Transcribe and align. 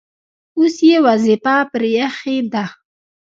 اوس 0.57 0.75
یې 0.89 0.97
وظیفه 1.07 1.55
پرې 1.71 1.89
ایښې 2.01 2.37
ده. 2.53 2.65